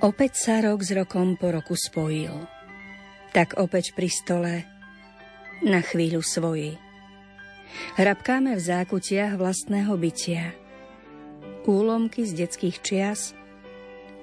[0.00, 2.32] Opäť sa rok s rokom po roku spojil.
[3.36, 4.54] Tak opäť pri stole
[5.60, 6.80] na chvíľu svoji.
[8.00, 10.56] Hrabkáme v zákutiach vlastného bytia.
[11.68, 13.36] Úlomky z detských čias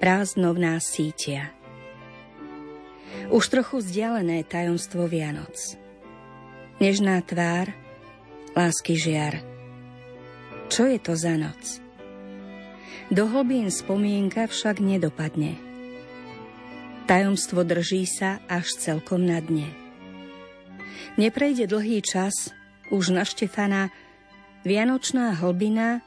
[0.01, 1.53] prázdno sítia.
[3.29, 5.77] Už trochu vzdialené tajomstvo Vianoc.
[6.81, 7.69] Nežná tvár,
[8.57, 9.45] lásky žiar.
[10.73, 11.85] Čo je to za noc?
[13.13, 15.61] Do hlbín spomienka však nedopadne–
[17.07, 19.71] Tajomstvo drží sa až celkom na dne.
[21.15, 22.51] Neprejde dlhý čas,
[22.91, 23.89] už na Štefana,
[24.67, 26.03] Vianočná hlbina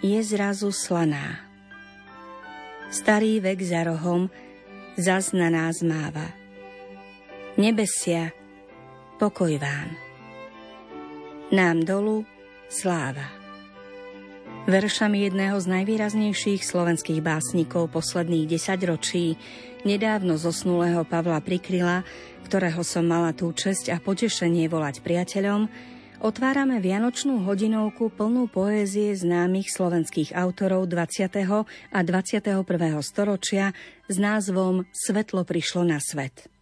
[0.00, 1.44] je zrazu slaná.
[2.88, 4.32] Starý vek za rohom
[4.96, 6.32] zas na nás máva.
[7.60, 8.32] Nebesia,
[9.20, 9.92] pokoj vám.
[11.52, 12.24] Nám dolu
[12.72, 13.37] sláva.
[14.68, 19.40] Veršami jedného z najvýraznejších slovenských básnikov posledných desaťročí,
[19.88, 22.04] nedávno zosnulého Pavla Prikryla,
[22.44, 25.72] ktorého som mala tú česť a potešenie volať priateľom,
[26.20, 31.32] otvárame Vianočnú hodinovku plnú poézie známych slovenských autorov 20.
[31.88, 32.60] a 21.
[33.00, 33.72] storočia
[34.04, 36.57] s názvom Svetlo prišlo na svet.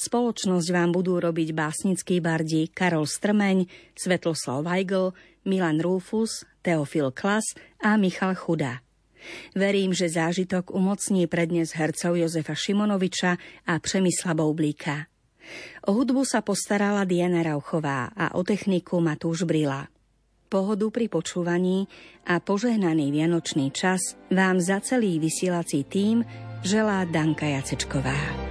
[0.00, 5.12] Spoločnosť vám budú robiť básnickí bardi Karol Strmeň, Svetloslav Weigl,
[5.44, 7.44] Milan Rufus, Teofil Klas
[7.84, 8.80] a Michal Chuda.
[9.52, 13.36] Verím, že zážitok umocní prednes hercov Jozefa Šimonoviča
[13.68, 15.04] a Přemysla Boublíka.
[15.84, 19.84] O hudbu sa postarala Diana Rauchová a o techniku Matúš Brila.
[20.48, 21.84] Pohodu pri počúvaní
[22.24, 26.24] a požehnaný vianočný čas vám za celý vysielací tým
[26.64, 28.49] želá Danka Jacečková.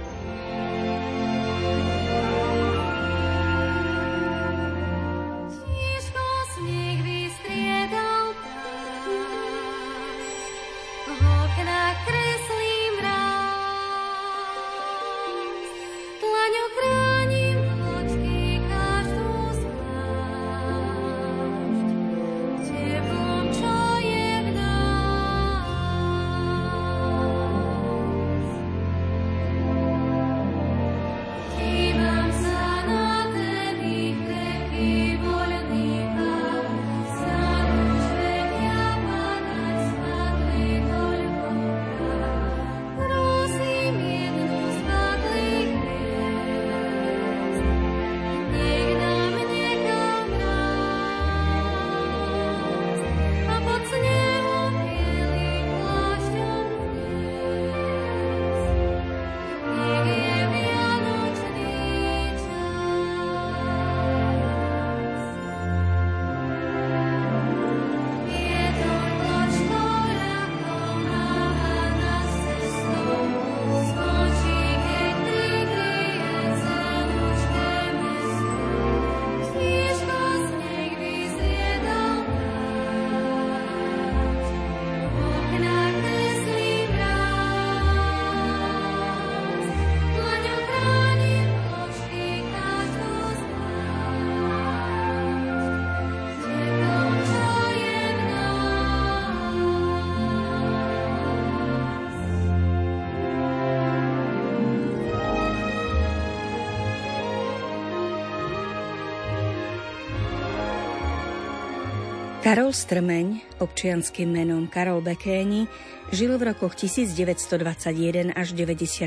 [112.50, 115.70] Karol Strmeň, občianským menom Karol Bekéni,
[116.10, 119.06] žil v rokoch 1921 až 94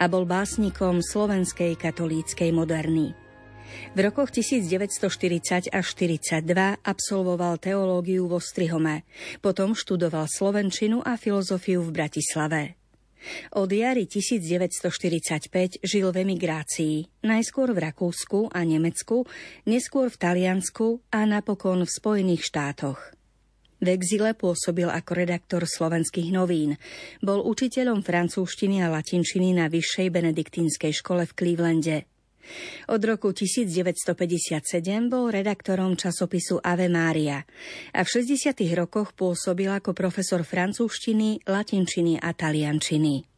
[0.00, 3.12] a bol básnikom slovenskej katolíckej moderny.
[3.92, 9.04] V rokoch 1940 až 42 absolvoval teológiu vo Strihome,
[9.44, 12.80] potom študoval slovenčinu a filozofiu v Bratislave.
[13.54, 19.26] Od jary 1945 žil v emigrácii, najskôr v Rakúsku a Nemecku,
[19.68, 23.18] neskôr v Taliansku a napokon v Spojených štátoch.
[23.78, 26.74] V exile pôsobil ako redaktor slovenských novín.
[27.22, 32.17] Bol učiteľom francúzštiny a latinčiny na vyššej benediktínskej škole v Clevelande.
[32.88, 34.64] Od roku 1957
[35.08, 37.44] bol redaktorom časopisu Ave Maria
[37.92, 38.54] a v 60.
[38.76, 43.28] rokoch pôsobil ako profesor francúzštiny, latinčiny a taliančiny.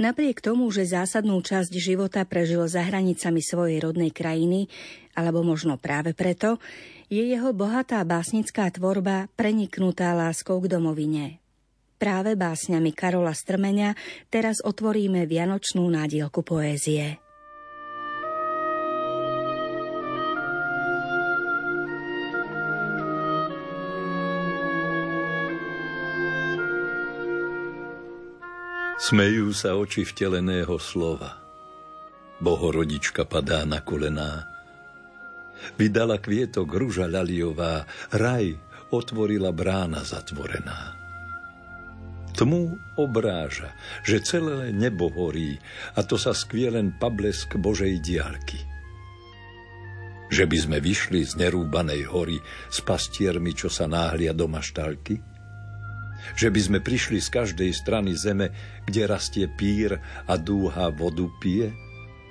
[0.00, 4.72] Napriek tomu, že zásadnú časť života prežil za hranicami svojej rodnej krajiny,
[5.12, 6.56] alebo možno práve preto,
[7.12, 11.36] je jeho bohatá básnická tvorba preniknutá láskou k domovine.
[12.00, 13.92] Práve básňami Karola Strmeňa
[14.32, 17.20] teraz otvoríme vianočnú nádielku poézie.
[29.00, 31.40] Smejú sa oči vteleného slova.
[32.36, 34.44] Bohorodička padá na kolená.
[35.80, 38.60] Vydala kvietok rúža ľaliová, raj
[38.92, 41.00] otvorila brána zatvorená.
[42.36, 43.72] Tmu obráža,
[44.04, 45.56] že celé nebo horí
[45.96, 48.60] a to sa skvie len pablesk Božej diálky.
[50.28, 52.36] Že by sme vyšli z nerúbanej hory
[52.68, 55.29] s pastiermi, čo sa náhlia do maštalky?
[56.36, 58.52] Že by sme prišli z každej strany zeme,
[58.86, 61.70] kde rastie pír a dúha vodu pije?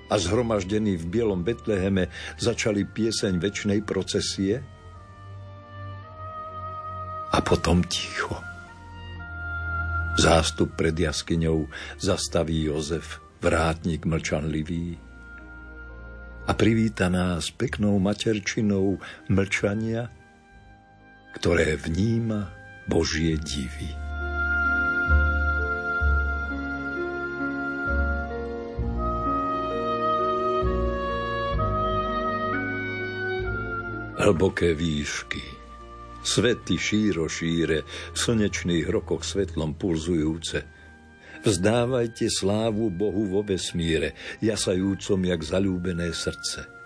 [0.10, 2.10] A zhromaždení v bielom Betleheme
[2.42, 4.66] začali pieseň väčšnej procesie?
[7.30, 8.34] A potom ticho.
[10.18, 11.70] Zástup pred jaskyňou
[12.02, 14.98] zastaví Jozef, vrátnik mlčanlivý.
[16.50, 18.98] A privíta nás peknou materčinou
[19.30, 20.10] mlčania,
[21.38, 22.59] ktoré vníma
[22.90, 23.94] Božie divy.
[34.18, 35.40] Hlboké výšky,
[36.26, 40.66] svety šíro šíre, v slnečných rokoch svetlom pulzujúce.
[41.46, 46.66] Vzdávajte slávu Bohu vo vesmíre, jasajúcom jak zalúbené srdce–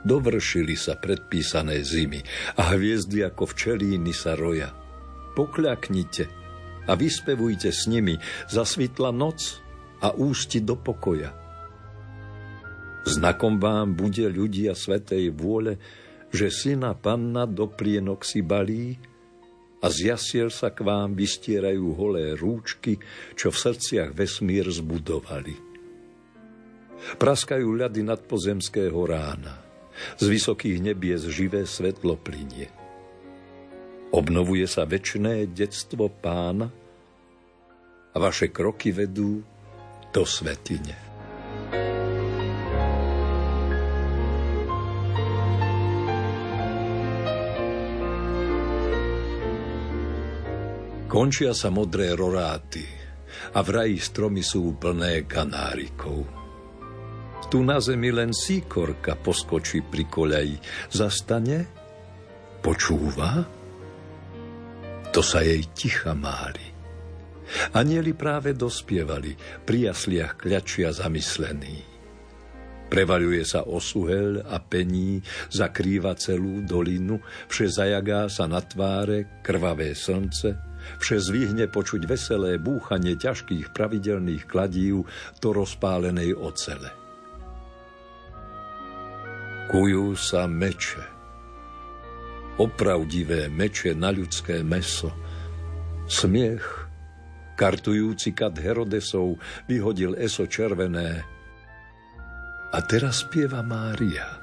[0.00, 2.24] Dovršili sa predpísané zimy
[2.56, 4.72] a hviezdy ako včelíny sa roja.
[5.36, 6.24] Pokľaknite
[6.88, 8.16] a vyspevujte s nimi,
[8.48, 9.60] zasvitla noc
[10.00, 11.36] a ústi do pokoja.
[13.04, 15.76] Znakom vám bude ľudia svetej vôle,
[16.32, 18.96] že syna panna do plienok si balí
[19.84, 22.96] a z jasiel sa k vám vystierajú holé rúčky,
[23.36, 25.56] čo v srdciach vesmír zbudovali.
[27.16, 29.54] Praskajú ľady nadpozemského rána–
[30.18, 32.70] z vysokých nebies živé svetlo plinie.
[34.10, 36.66] Obnovuje sa väčšné detstvo pána
[38.10, 39.38] a vaše kroky vedú
[40.10, 41.10] do svetine.
[51.10, 52.86] Končia sa modré roráty
[53.54, 56.39] a v raji stromy sú plné kanárikov.
[57.50, 60.56] Tu na zemi len síkorka poskočí pri koľaji.
[60.94, 61.66] Zastane,
[62.62, 63.42] počúva,
[65.10, 66.62] to sa jej ticha máli.
[67.74, 69.34] Anieli práve dospievali,
[69.66, 71.82] pri jasliach kľačia zamyslení.
[72.86, 75.18] Prevaľuje sa osuhel a pení,
[75.50, 77.18] zakrýva celú dolinu,
[77.50, 80.54] vše zajagá sa na tváre, krvavé slnce,
[81.02, 85.10] vše zvihne počuť veselé búchanie ťažkých pravidelných kladív
[85.42, 86.99] do rozpálenej ocele.
[89.70, 91.06] Kujú sa meče.
[92.58, 95.14] Opravdivé meče na ľudské meso.
[96.10, 96.90] Smiech,
[97.54, 99.38] kartujúci kat Herodesov,
[99.70, 101.22] vyhodil eso červené.
[102.74, 104.42] A teraz spieva Mária.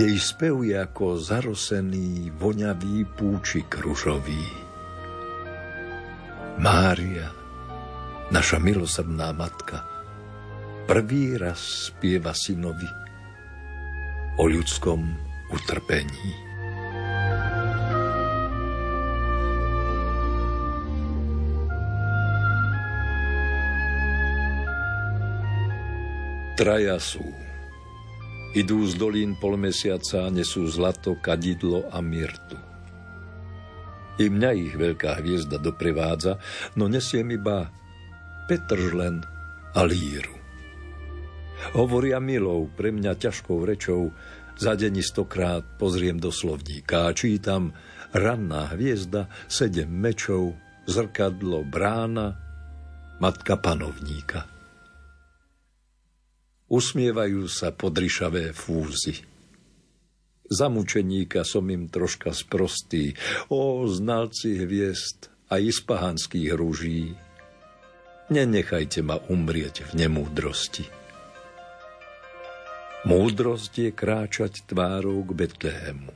[0.00, 4.48] Jej spev je ako zarosený, voňavý púčik ružový.
[6.56, 7.28] Mária,
[8.32, 9.84] naša milosrdná matka,
[10.88, 13.03] prvý raz spieva synovi
[14.38, 15.00] o ľudskom
[15.54, 16.44] utrpení.
[26.54, 27.26] Traja sú.
[28.54, 32.54] Idú z dolín polmesiaca, nesú zlato, kadidlo a mirtu.
[34.22, 36.38] I mňa ich veľká hviezda doprevádza,
[36.78, 37.74] no nesiem iba
[38.46, 39.26] Petržlen
[39.74, 40.43] a líru.
[41.74, 44.14] Hovoria milou, pre mňa ťažkou rečou,
[44.54, 47.74] za deň stokrát pozriem do slovníka a čítam
[48.14, 50.54] ranná hviezda, sedem mečov,
[50.86, 52.38] zrkadlo, brána,
[53.18, 54.46] matka panovníka.
[56.70, 59.26] Usmievajú sa podryšavé fúzy.
[60.46, 63.18] Za mučeníka som im troška sprostý,
[63.50, 67.18] o znalci hviezd a ispahanských rúží.
[68.30, 71.03] Nenechajte ma umrieť v nemúdrosti.
[73.04, 76.08] Múdrosť je kráčať tvárou k Betlehemu,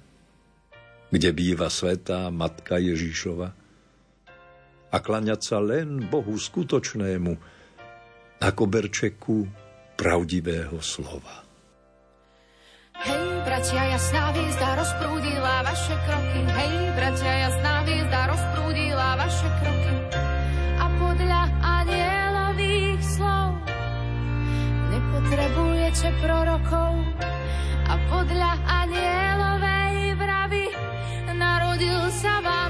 [1.13, 3.53] kde býva svetá Matka Ježišova
[4.89, 7.33] a klaňať sa len Bohu skutočnému
[8.41, 9.45] ako berčeku
[10.01, 11.45] pravdivého slova.
[13.05, 16.41] Hej, bratia, jasná hviezda rozprúdila vaše kroky.
[16.41, 20.18] Hej, bratia, jasná hviezda rozprúdila vaše kroky.
[25.99, 27.03] Nepotrebujete prorokov
[27.91, 30.65] a podľa anielovej vravy
[31.35, 32.68] narodil sa vám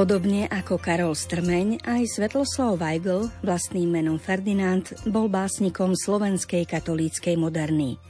[0.00, 8.00] Podobne ako Karol Strmeň, aj Svetloslav Weigl, vlastným menom Ferdinand, bol básnikom slovenskej katolíckej moderny.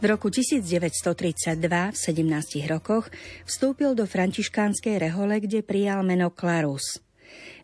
[0.00, 1.60] V roku 1932,
[1.92, 3.12] v 17 rokoch,
[3.44, 7.04] vstúpil do františkánskej rehole, kde prijal meno Klarus.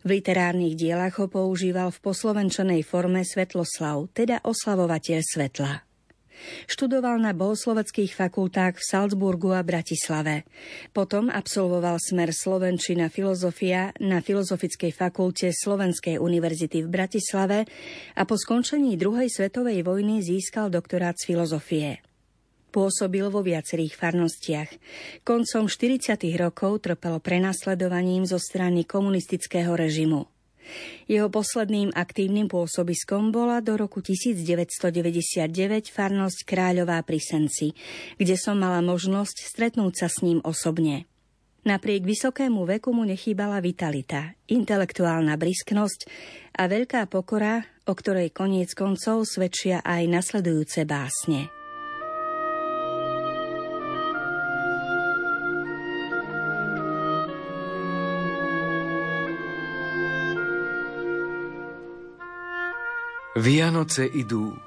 [0.05, 5.86] V literárnych dielach ho používal v poslovenčenej forme Svetloslav, teda oslavovateľ svetla.
[6.69, 10.45] Študoval na bohosloveckých fakultách v Salzburgu a Bratislave.
[10.93, 17.65] Potom absolvoval smer Slovenčina filozofia na Filozofickej fakulte Slovenskej univerzity v Bratislave
[18.13, 21.89] a po skončení druhej svetovej vojny získal doktorát z filozofie.
[22.67, 24.69] Pôsobil vo viacerých farnostiach.
[25.25, 26.19] Koncom 40.
[26.37, 30.36] rokov trpelo prenasledovaním zo strany komunistického režimu.
[31.09, 35.49] Jeho posledným aktívnym pôsobiskom bola do roku 1999
[35.89, 37.73] farnosť Kráľová pri Senci,
[38.15, 41.09] kde som mala možnosť stretnúť sa s ním osobne.
[41.67, 46.07] Napriek vysokému veku mu nechýbala vitalita, intelektuálna brisknosť
[46.55, 51.56] a veľká pokora, o ktorej koniec koncov svedčia aj nasledujúce básne.
[63.37, 64.57] Vianoce idú,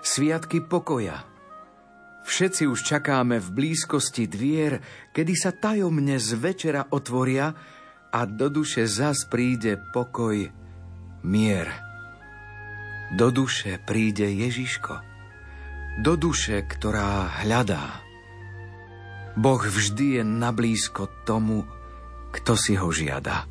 [0.00, 1.20] sviatky pokoja.
[2.24, 4.80] Všetci už čakáme v blízkosti dvier,
[5.12, 7.52] kedy sa tajomne z večera otvoria
[8.08, 10.48] a do duše zas príde pokoj,
[11.28, 11.68] mier.
[13.12, 14.96] Do duše príde Ježiško,
[16.00, 18.00] do duše, ktorá hľadá.
[19.36, 21.68] Boh vždy je nablízko tomu,
[22.32, 23.44] kto si ho žiada.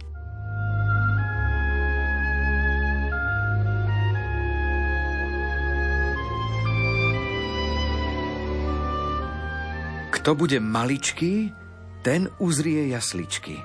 [10.26, 11.54] Kto bude maličký,
[12.02, 13.62] ten uzrie jasličky.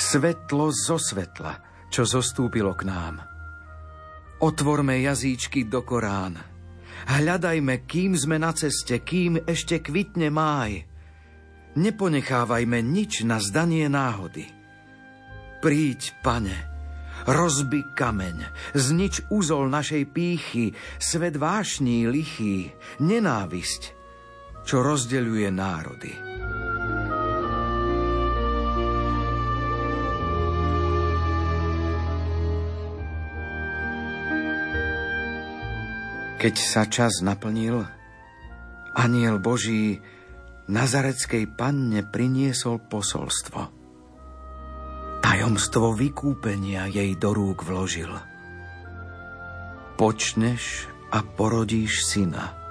[0.00, 1.60] Svetlo zo svetla,
[1.92, 3.20] čo zostúpilo k nám.
[4.40, 6.40] Otvorme jazyčky do Korán.
[7.04, 10.88] Hľadajme, kým sme na ceste, kým ešte kvitne máj.
[11.76, 14.48] Neponechávajme nič na zdanie náhody.
[15.60, 16.64] Príď, pane,
[17.28, 22.72] rozbi kameň, znič úzol našej pýchy, svet vášní lichý,
[23.04, 23.93] nenávisť,
[24.64, 26.12] čo rozdeľuje národy.
[36.40, 37.84] Keď sa čas naplnil,
[38.96, 40.00] aniel Boží
[40.64, 43.60] Nazareckej panne priniesol posolstvo.
[45.24, 48.12] Tajomstvo vykúpenia jej do rúk vložil.
[49.96, 52.52] Počneš a porodíš syna–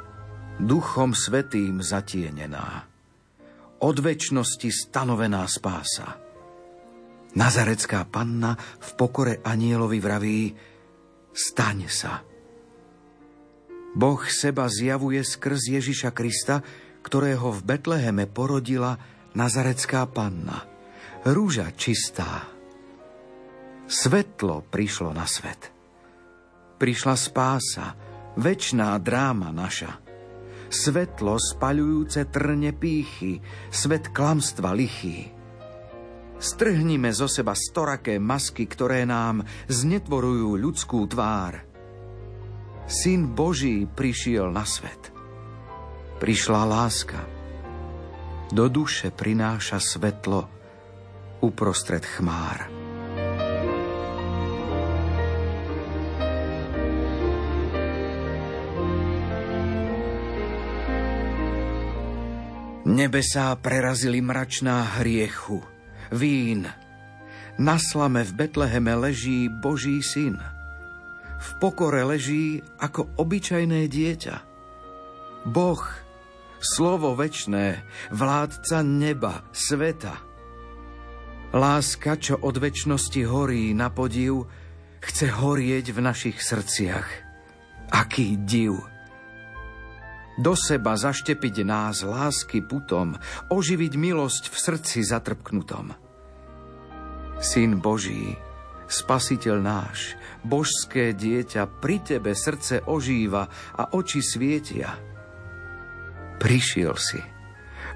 [0.62, 2.86] Duchom Svetým zatienená,
[3.82, 6.22] od väčšnosti stanovená spása.
[7.34, 10.54] Nazarecká panna v pokore anielovi vraví,
[11.34, 12.22] staň sa.
[13.98, 16.62] Boh seba zjavuje skrz Ježiša Krista,
[17.02, 19.02] ktorého v Betleheme porodila
[19.34, 20.70] Nazarecká panna,
[21.26, 22.46] rúža čistá.
[23.90, 25.74] Svetlo prišlo na svet.
[26.78, 27.98] Prišla spása,
[28.38, 29.98] väčná dráma naša–
[30.74, 33.38] svetlo spaľujúce trne pýchy,
[33.70, 35.30] svet klamstva lichý.
[36.42, 41.62] Strhnime zo seba storaké masky, ktoré nám znetvorujú ľudskú tvár.
[42.90, 45.14] Syn Boží prišiel na svet.
[46.20, 47.22] Prišla láska.
[48.52, 50.52] Do duše prináša svetlo
[51.40, 52.73] uprostred chmár.
[62.84, 65.64] Nebesá prerazili mračná hriechu,
[66.12, 66.68] vín.
[67.56, 70.36] Na slame v Betleheme leží Boží syn.
[71.40, 74.36] V pokore leží ako obyčajné dieťa.
[75.48, 75.84] Boh,
[76.60, 80.20] slovo večné, vládca neba, sveta.
[81.56, 84.44] Láska, čo od večnosti horí na podiv,
[85.00, 87.08] chce horieť v našich srdciach.
[87.96, 88.93] Aký div!
[90.40, 93.18] Do seba zaštepiť nás lásky putom,
[93.54, 95.94] oživiť milosť v srdci zatrpknutom.
[97.44, 98.34] Syn Boží,
[98.88, 104.96] spasiteľ náš, božské dieťa, pri tebe srdce ožíva a oči svietia.
[106.40, 107.22] Prišiel si.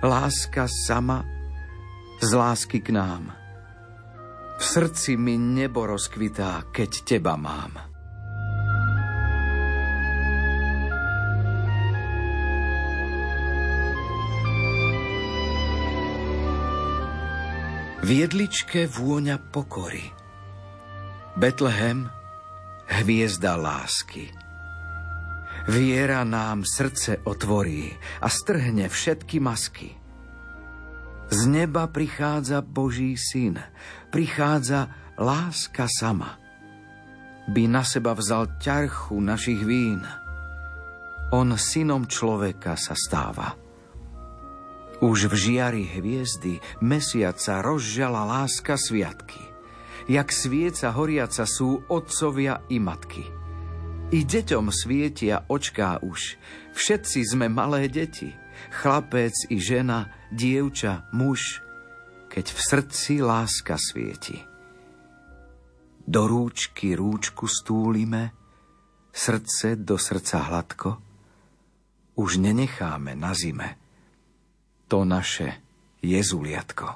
[0.04, 1.26] Láska sama
[2.22, 3.34] z lásky k nám.
[4.58, 7.87] V srdci mi nebo rozkvitá, keď teba mám.
[18.08, 20.16] V jedličke vôňa pokory.
[21.36, 22.08] Betlehem,
[22.88, 24.32] hviezda lásky.
[25.68, 27.92] Viera nám srdce otvorí
[28.24, 29.92] a strhne všetky masky.
[31.28, 33.60] Z neba prichádza Boží syn,
[34.08, 34.88] prichádza
[35.20, 36.40] láska sama.
[37.52, 40.00] By na seba vzal ťarchu našich vín.
[41.36, 43.67] On synom človeka sa stáva.
[44.98, 49.38] Už v žiari hviezdy mesiaca rozžala láska sviatky.
[50.10, 53.30] Jak svieca horiaca sú otcovia i matky.
[54.10, 56.42] I deťom svietia očká už.
[56.74, 58.34] Všetci sme malé deti.
[58.74, 61.62] Chlapec i žena, dievča, muž.
[62.34, 64.42] Keď v srdci láska svieti.
[66.10, 68.34] Do rúčky rúčku stúlime,
[69.14, 70.90] srdce do srdca hladko.
[72.18, 73.87] Už nenecháme na zime
[74.88, 75.54] to naše
[76.02, 76.94] jezuliatko.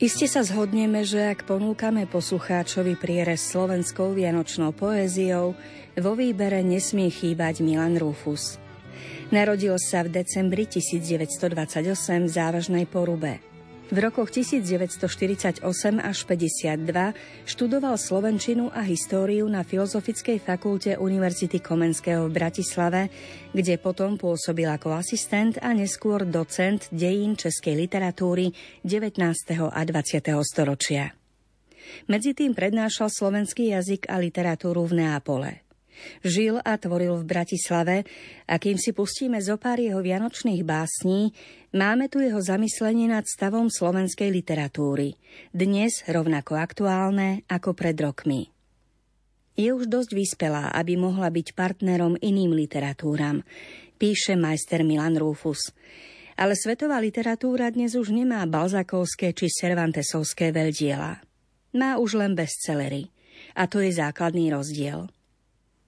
[0.00, 5.52] Iste sa zhodneme, že ak ponúkame poslucháčovi prierez slovenskou vianočnou poéziou,
[5.92, 8.56] vo výbere nesmie chýbať Milan Rufus.
[9.28, 11.84] Narodil sa v decembri 1928
[12.24, 13.44] v závažnej porube.
[13.90, 15.66] V rokoch 1948
[15.98, 17.10] až 52
[17.42, 23.10] študoval slovenčinu a históriu na Filozofickej fakulte Univerzity Komenského v Bratislave,
[23.50, 28.54] kde potom pôsobil ako asistent a neskôr docent dejín českej literatúry
[28.86, 29.18] 19.
[29.58, 30.38] a 20.
[30.46, 31.10] storočia.
[32.06, 35.69] Medzi tým prednášal slovenský jazyk a literatúru v Neapole.
[36.20, 37.96] Žil a tvoril v Bratislave
[38.44, 41.32] a kým si pustíme zo pár jeho vianočných básní,
[41.72, 45.16] máme tu jeho zamyslenie nad stavom slovenskej literatúry,
[45.54, 48.50] dnes rovnako aktuálne ako pred rokmi.
[49.60, 53.44] Je už dosť vyspelá, aby mohla byť partnerom iným literatúram,
[54.00, 55.76] píše majster Milan Rufus.
[56.40, 61.20] Ale svetová literatúra dnes už nemá balzakovské či cervantesovské veľdiela.
[61.76, 63.12] Má už len bestsellery.
[63.52, 65.04] A to je základný rozdiel–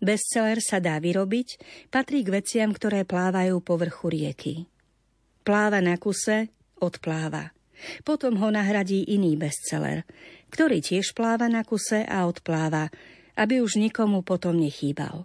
[0.02, 4.54] Bestseller sa dá vyrobiť, patrí k veciam, ktoré plávajú po vrchu rieky.
[5.46, 6.50] Pláva na kuse,
[6.82, 7.54] odpláva.
[8.02, 10.02] Potom ho nahradí iný bestseller,
[10.50, 12.90] ktorý tiež pláva na kuse a odpláva,
[13.38, 15.22] aby už nikomu potom nechýbal.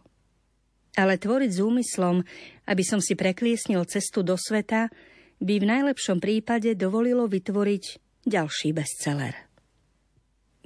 [0.93, 2.21] Ale tvoriť s úmyslom,
[2.69, 4.93] aby som si prekliesnil cestu do sveta,
[5.41, 7.83] by v najlepšom prípade dovolilo vytvoriť
[8.29, 9.33] ďalší bestseller.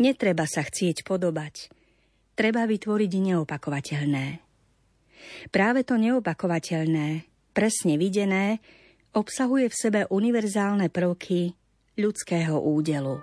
[0.03, 1.55] Netreba sa chcieť podobať–
[2.41, 4.41] treba vytvoriť neopakovateľné.
[5.53, 8.57] Práve to neopakovateľné, presne videné,
[9.13, 11.53] obsahuje v sebe univerzálne prvky
[12.01, 13.21] ľudského údelu.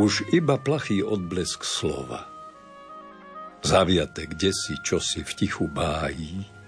[0.00, 2.24] Už iba plachý odblesk slova.
[3.60, 6.59] Zaviate kde si, čo si v tichu bájí.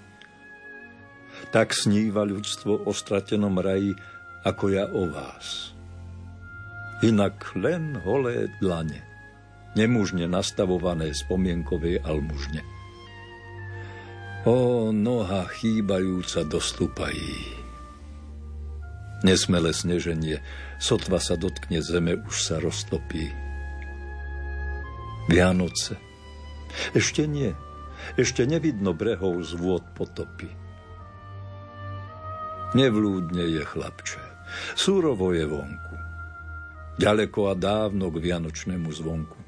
[1.52, 3.92] Tak sníva ľudstvo o stratenom raji,
[4.42, 5.76] ako ja o vás.
[7.04, 9.04] Inak len holé dlane,
[9.76, 12.64] nemužne nastavované spomienkovej almužne.
[14.48, 17.62] O, noha chýbajúca do stupají
[19.22, 20.42] Nesmelé sneženie,
[20.82, 23.30] sotva sa dotkne zeme, už sa roztopí.
[25.30, 25.94] Vianoce.
[26.90, 27.54] Ešte nie.
[28.18, 30.61] Ešte nevidno brehov z vôd potopy.
[32.72, 34.22] Nevlúdne je chlapče.
[34.72, 35.96] Súrovo je vonku.
[36.96, 39.40] Ďaleko a dávno k vianočnému zvonku.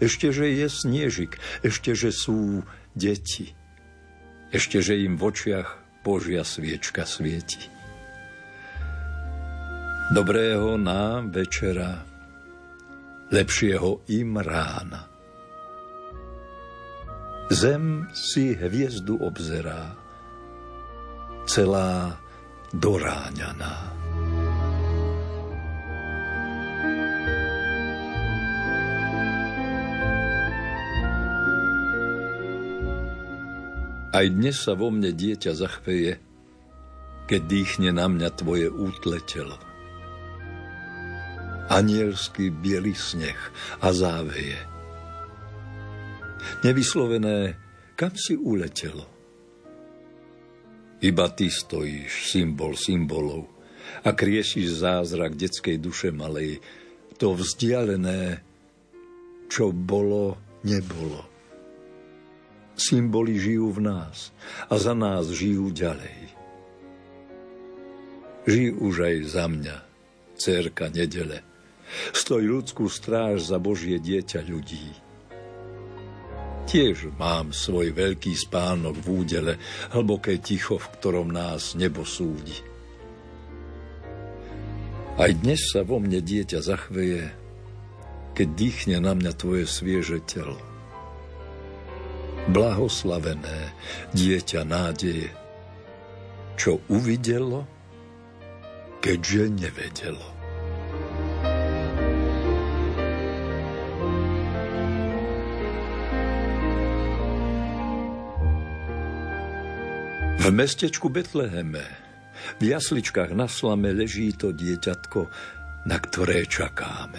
[0.00, 2.60] Ešte, že je sniežik, ešte, že sú
[2.92, 3.56] deti.
[4.52, 5.68] Ešte, že im v očiach
[6.04, 7.68] Božia sviečka svieti.
[10.12, 12.06] Dobrého nám večera,
[13.34, 15.10] lepšieho im rána.
[17.50, 19.98] Zem si hviezdu obzerá,
[21.46, 22.18] celá
[22.74, 23.96] doráňaná.
[34.16, 36.20] Aj dnes sa vo mne dieťa zachveje,
[37.28, 39.60] keď dýchne na mňa tvoje útle telo
[41.66, 43.38] anielský biely sneh
[43.82, 44.58] a záveje.
[46.62, 47.58] Nevyslovené,
[47.98, 49.15] kam si uletelo?
[51.04, 53.48] Iba ty stojíš, symbol symbolov,
[54.04, 56.60] a kriešíš zázrak detskej duše malej,
[57.16, 58.40] to vzdialené,
[59.48, 61.24] čo bolo, nebolo.
[62.76, 64.36] Symboly žijú v nás
[64.68, 66.32] a za nás žijú ďalej.
[68.46, 69.76] Žij už aj za mňa,
[70.36, 71.40] cerka nedele,
[72.12, 75.05] Stoj ľudskú stráž za Božie dieťa ľudí.
[76.66, 79.54] Tiež mám svoj veľký spánok v údele,
[79.94, 82.58] hlboké ticho, v ktorom nás nebo súdi.
[85.14, 87.30] Aj dnes sa vo mne dieťa zachveje,
[88.34, 90.58] keď dýchne na mňa tvoje svieže telo.
[92.50, 93.72] Blahoslavené
[94.12, 95.30] dieťa nádeje,
[96.58, 97.62] čo uvidelo,
[99.00, 100.35] keďže nevedelo.
[110.46, 111.82] V mestečku Betleheme,
[112.62, 115.26] v jasličkách na slame leží to dieťatko,
[115.90, 117.18] na ktoré čakáme.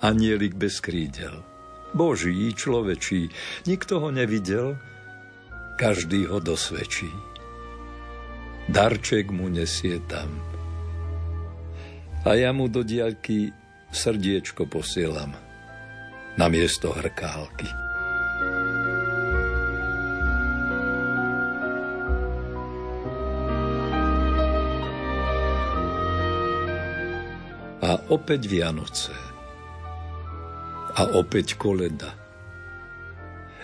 [0.00, 1.44] Anielik bez krídel,
[1.92, 3.28] boží, človečí,
[3.68, 4.80] nikto ho nevidel,
[5.76, 7.12] každý ho dosvedčí.
[8.72, 10.32] Darček mu nesie tam.
[12.24, 13.52] A ja mu do diaľky
[13.92, 15.36] srdiečko posielam
[16.40, 17.83] na miesto hrkálky.
[27.84, 29.12] A opäť Vianoce.
[30.96, 32.16] A opäť koleda.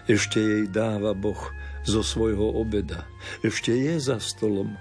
[0.04, 1.40] Ešte jej dáva Boh
[1.88, 3.09] zo svojho obeda.
[3.40, 4.76] Ešte je za stolom,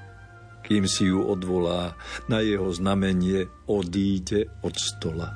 [0.68, 1.96] kým si ju odvolá,
[2.28, 5.32] na jeho znamenie odíde od stola.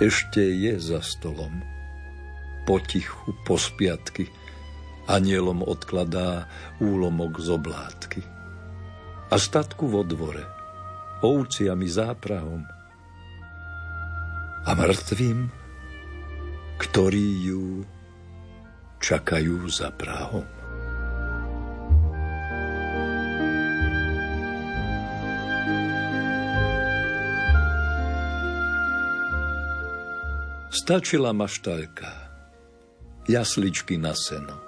[0.00, 1.60] Ešte je za stolom,
[2.64, 4.32] potichu, po spiatky,
[5.12, 6.48] anielom odkladá
[6.80, 8.22] úlomok z oblátky.
[9.28, 10.48] A statku vo dvore–
[11.22, 12.62] ovciami záprahom
[14.62, 15.38] a mŕtvým,
[16.82, 17.86] ktorí ju
[19.02, 20.46] čakajú za Prahom.
[30.72, 32.10] Stačila maštaľka,
[33.30, 34.58] jasličky na seno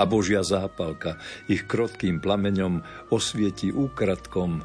[0.00, 2.80] a Božia zápalka ich krotkým plameňom
[3.12, 4.64] osvieti úkratkom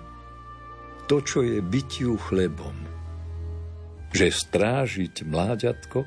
[1.05, 2.73] to, čo je bytiu chlebom.
[4.09, 5.99] Že strážiť mláďatko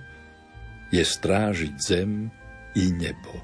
[0.90, 2.32] je strážiť zem
[2.74, 3.36] i nebo.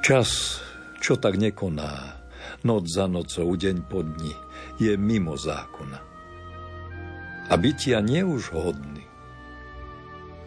[0.00, 0.60] Čas,
[1.00, 2.20] čo tak nekoná,
[2.64, 4.32] noc za nocou, deň po dni,
[4.80, 6.00] je mimo zákona.
[7.50, 9.04] A bytia neúž hodný.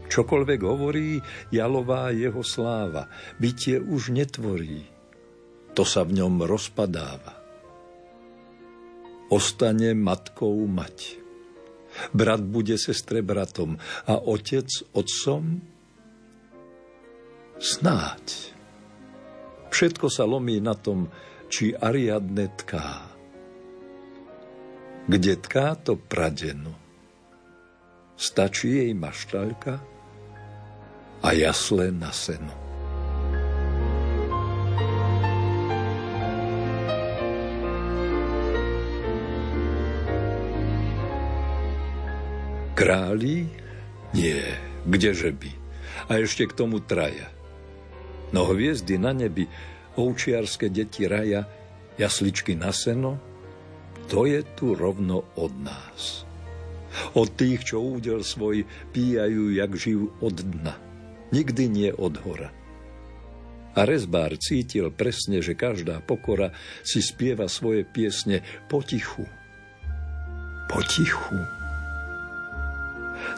[0.08, 3.10] Čokoľvek hovorí, jalová jeho sláva,
[3.42, 4.86] bytie už netvorí,
[5.74, 7.43] to sa v ňom rozpadáva.
[9.34, 11.18] Ostane matkou mať.
[12.14, 15.58] Brat bude sestre bratom a otec otcom?
[17.58, 18.54] Snáď.
[19.74, 21.10] Všetko sa lomí na tom,
[21.50, 23.10] či Ariadne tká.
[25.10, 26.78] Kde tká to pradeno?
[28.14, 29.82] Stačí jej maštaľka
[31.26, 32.63] a jasle na seno.
[42.74, 43.46] Králi?
[44.18, 44.58] Nie,
[44.90, 45.52] kdeže by.
[46.10, 47.30] A ešte k tomu traja.
[48.34, 49.46] No hviezdy na nebi,
[49.94, 51.46] ovčiarske deti raja,
[52.02, 53.22] jasličky na seno,
[54.10, 56.26] to je tu rovno od nás.
[57.14, 60.74] Od tých, čo údel svoj píjajú, jak žijú od dna.
[61.34, 62.54] Nikdy nie od hora.
[63.74, 66.54] A rezbár cítil presne, že každá pokora
[66.86, 69.26] si spieva svoje piesne potichu.
[70.70, 71.63] Potichu.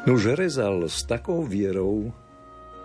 [0.06, 2.14] Nuž rezal s takou vierou,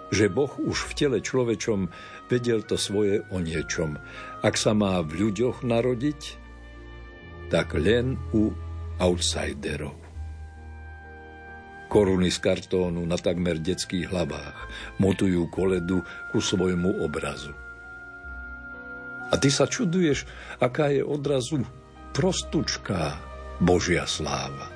[0.08, 1.92] že Boh už v tele človečom
[2.32, 4.00] vedel to svoje o niečom.
[4.40, 6.40] Ak sa má v ľuďoch narodiť,
[7.52, 8.48] tak len u
[8.96, 10.00] outsiderov.
[11.92, 14.58] Koruny z kartónu na takmer detských hlavách
[14.96, 16.00] motujú koledu
[16.32, 17.52] ku svojmu obrazu.
[19.28, 20.24] A ty sa čuduješ,
[20.56, 21.68] aká je odrazu
[22.16, 23.20] prostučká
[23.60, 24.72] Božia sláva.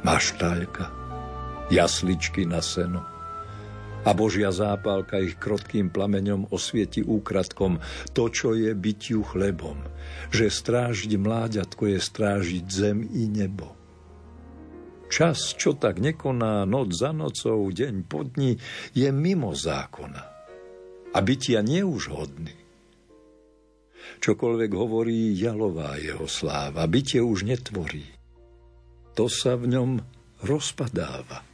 [0.00, 0.95] Maštaľka,
[1.70, 3.02] jasličky na seno.
[4.06, 7.82] A Božia zápalka ich krotkým plameňom osvieti úkratkom
[8.14, 9.82] to, čo je bytiu chlebom,
[10.30, 13.74] že strážiť mláďatko je strážiť zem i nebo.
[15.10, 18.58] Čas, čo tak nekoná noc za nocou, deň po dni,
[18.94, 20.22] je mimo zákona.
[21.14, 22.54] A bytia nie už hodný.
[24.22, 28.06] Čokoľvek hovorí jalová jeho sláva, bytie už netvorí.
[29.18, 29.90] To sa v ňom
[30.42, 31.45] rozpadáva.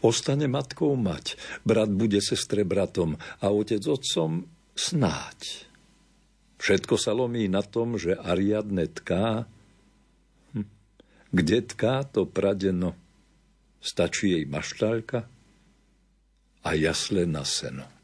[0.00, 4.46] Ostane matkou mať, brat bude sestre bratom a otec otcom
[4.78, 5.68] snáď.
[6.58, 9.46] Všetko sa lomí na tom, že Ariadne tká.
[10.54, 10.66] Hm.
[11.30, 12.98] Kde tká to pradeno?
[13.78, 15.30] Stačí jej maštalka
[16.66, 17.97] a jasle na seno.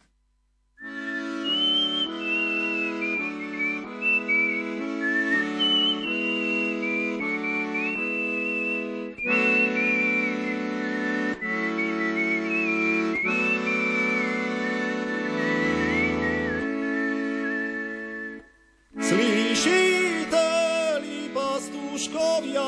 [19.64, 22.60] Učiteli pastuszkowie,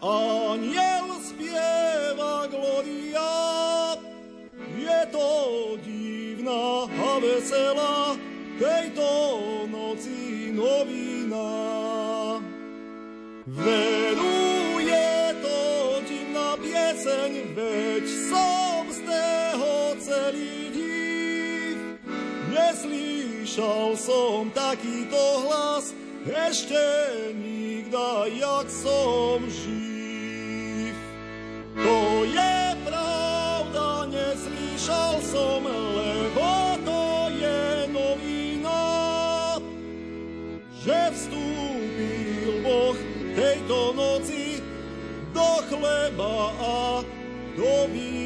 [0.00, 3.96] aniel śpiewa gloria.
[4.78, 5.28] Je to
[5.84, 8.16] dziwna, a wesela,
[8.60, 11.48] tej to nocy nowina.
[13.46, 21.78] Weruje to dziwna pieseń, weź sam z tego celi div,
[22.52, 25.95] Nie słyszał som takýto hlas,
[26.26, 26.82] ešte
[27.38, 30.94] nikda, jak som živ.
[31.78, 36.50] To je pravda, neslyšal som, lebo
[36.82, 37.62] to je
[37.94, 38.84] novina,
[40.82, 42.98] že vstúpil Boh
[43.38, 44.58] tejto noci
[45.30, 46.76] do chleba a
[47.54, 48.25] do vína.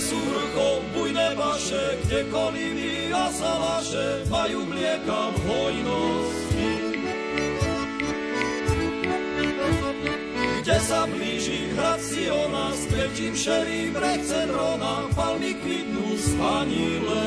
[0.00, 6.70] sú vrchom bujné vaše, kde kolivy a salaše majú mlieka v hojnosti.
[10.62, 17.24] Kde sa blíži hrad Siona, s tretím šerým rechce drona, palmy kvitnú spanile.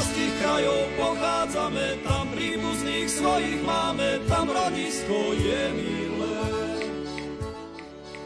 [0.00, 6.09] Z tých krajov pochádza same, tam príbuzných svojich máme, tam rodisko je milé.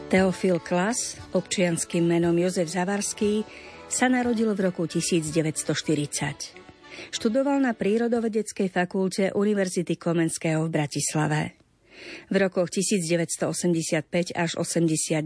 [0.05, 3.41] Teofil Klas, občianským menom Jozef Zavarský,
[3.89, 5.65] sa narodil v roku 1940.
[7.09, 11.57] Študoval na Prírodovedeckej fakulte Univerzity Komenského v Bratislave.
[12.29, 15.25] V rokoch 1985 až 89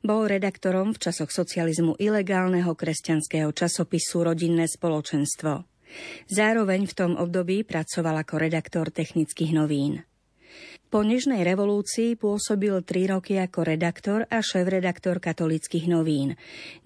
[0.00, 5.68] bol redaktorom v časoch socializmu ilegálneho kresťanského časopisu Rodinné spoločenstvo.
[6.32, 10.07] Zároveň v tom období pracoval ako redaktor technických novín.
[10.88, 16.32] Po Nežnej revolúcii pôsobil tri roky ako redaktor a šéf-redaktor katolických novín.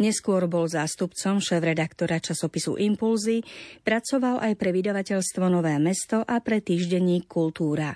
[0.03, 3.47] Neskôr bol zástupcom šéf-redaktora časopisu Impulzy,
[3.87, 7.95] pracoval aj pre vydavateľstvo Nové mesto a pre týždenník Kultúra.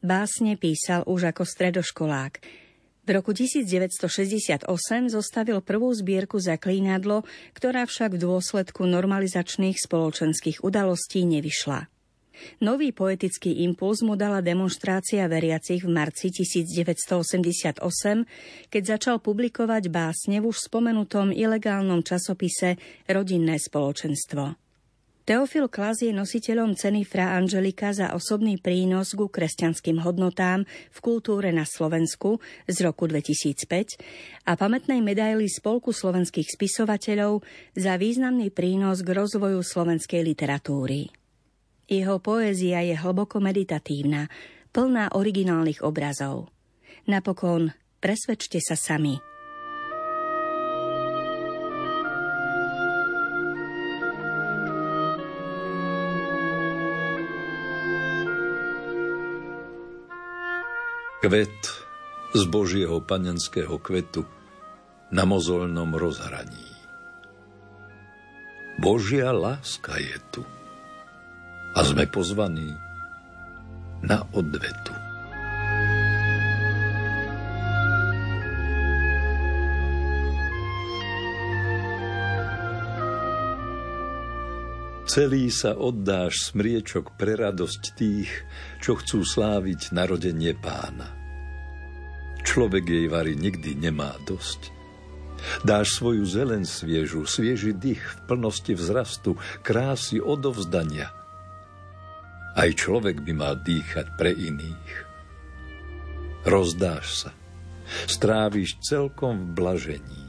[0.00, 2.40] Básne písal už ako stredoškolák.
[3.04, 4.64] V roku 1968
[5.12, 11.95] zostavil prvú zbierku Zaklínadlo, ktorá však v dôsledku normalizačných spoločenských udalostí nevyšla.
[12.60, 17.80] Nový poetický impuls mu dala demonstrácia veriacich v marci 1988,
[18.72, 24.66] keď začal publikovať básne v už spomenutom ilegálnom časopise Rodinné spoločenstvo.
[25.26, 31.50] Teofil Klas je nositeľom ceny Fra Angelika za osobný prínos ku kresťanským hodnotám v kultúre
[31.50, 32.38] na Slovensku
[32.70, 37.42] z roku 2005 a pamätnej medaily Spolku slovenských spisovateľov
[37.74, 41.10] za významný prínos k rozvoju slovenskej literatúry.
[41.86, 44.26] Jeho poézia je hlboko meditatívna,
[44.74, 46.50] plná originálnych obrazov.
[47.06, 47.70] Napokon
[48.02, 49.14] presvedčte sa sami.
[61.22, 61.62] Kvet
[62.34, 64.26] z Božieho panenského kvetu
[65.14, 66.66] na mozolnom rozhraní.
[68.82, 70.42] Božia láska je tu
[71.76, 72.72] a sme pozvaní
[74.00, 74.96] na odvetu.
[85.06, 88.28] Celý sa oddáš smriečok pre radosť tých,
[88.82, 91.08] čo chcú sláviť narodenie pána.
[92.44, 94.72] Človek jej vary nikdy nemá dosť.
[95.62, 101.12] Dáš svoju zelen sviežu, svieži dých v plnosti vzrastu, krásy odovzdania–
[102.56, 104.92] aj človek by mal dýchať pre iných.
[106.48, 107.30] Rozdáš sa,
[108.08, 110.24] stráviš celkom v blažení.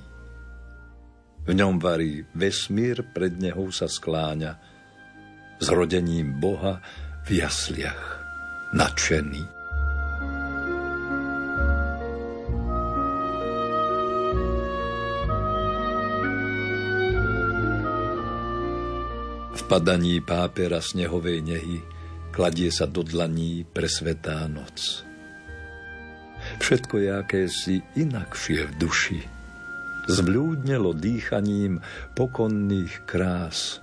[1.48, 4.60] V ňom varí vesmír, pred neho sa skláňa,
[5.58, 6.84] s rodením Boha
[7.24, 8.20] v jasliach
[8.76, 9.44] nadšený.
[19.58, 21.97] V padaní pápera snehovej nehy
[22.38, 25.02] kladie sa do dlaní presvetá noc.
[26.62, 29.22] Všetko je akési inakšie v duši.
[30.06, 31.82] Zvľúdnelo dýchaním
[32.14, 33.82] pokonných krás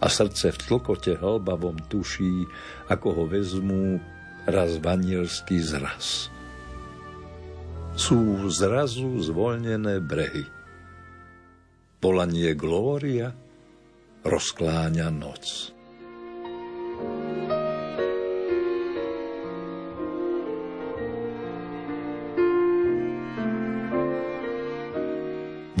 [0.00, 2.48] a srdce v tlkote hlbavom tuší,
[2.88, 4.00] ako ho vezmú
[4.48, 6.32] raz vanielský zraz.
[7.92, 10.48] Sú zrazu zvolnené brehy.
[12.00, 13.36] Polanie glória
[14.24, 15.76] rozkláňa noc.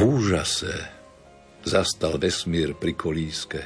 [0.00, 0.72] V úžase
[1.60, 3.60] zastal vesmír pri kolíske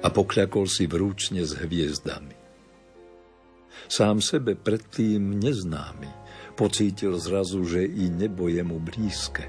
[0.00, 2.32] a pokľakol si vrúčne s hviezdami.
[3.84, 6.08] Sám sebe predtým neznámy
[6.56, 9.44] pocítil zrazu, že i nebo je mu blízke.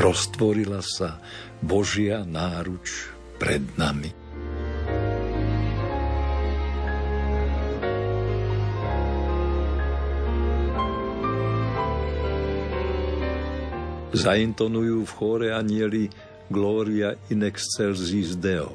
[0.00, 1.20] Roztvorila sa
[1.60, 4.16] Božia náruč pred nami.
[14.10, 16.10] Zaintonujú v chóre anieli
[16.50, 18.74] Gloria in excelsis Deo,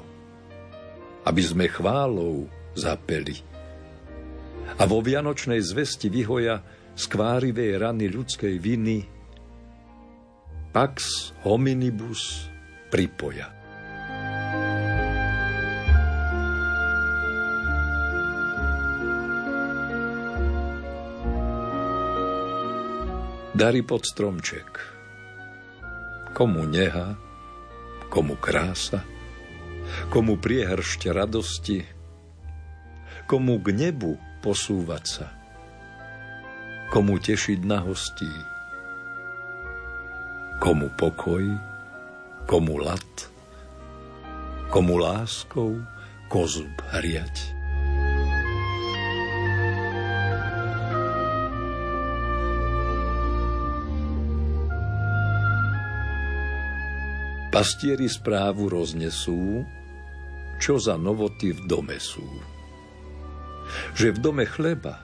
[1.28, 3.36] aby sme chválou zapeli.
[4.80, 6.64] A vo vianočnej zvesti vyhoja
[6.96, 9.04] skvárivej rany ľudskej viny
[10.72, 12.48] Pax hominibus
[12.88, 13.52] pripoja.
[23.56, 24.95] Dary pod stromček
[26.36, 27.16] komu neha,
[28.12, 29.00] komu krása,
[30.12, 31.88] komu priehršť radosti,
[33.24, 35.28] komu k nebu posúvať sa,
[36.92, 38.28] komu tešiť na hostí,
[40.60, 41.48] komu pokoj,
[42.52, 43.16] komu lat,
[44.76, 45.80] komu láskou
[46.28, 47.55] kozub hriať.
[57.56, 59.64] Pastieri správu roznesú,
[60.60, 62.28] čo za novoty v dome sú.
[63.96, 65.00] Že v dome chleba,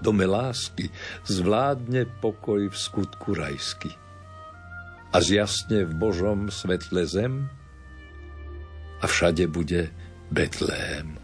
[0.00, 0.88] v dome lásky,
[1.28, 3.92] zvládne pokoj v skutku rajsky.
[5.12, 7.52] A zjasne v Božom svetle zem
[8.96, 9.92] a všade bude
[10.32, 11.21] Betlém.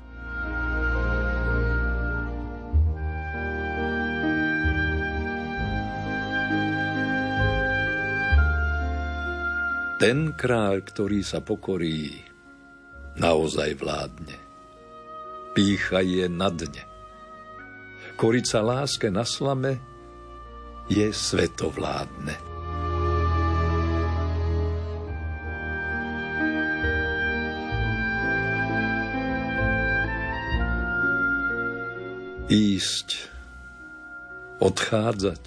[9.99, 12.23] Ten kráľ, ktorý sa pokorí,
[13.19, 14.39] naozaj vládne.
[15.59, 16.87] Pícha je na dne.
[18.15, 19.83] Korica láske na slame
[20.87, 22.39] je svetovládne.
[32.47, 33.09] Ísť,
[34.63, 35.43] odchádzať